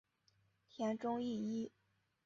[0.79, 1.71] 田中义一。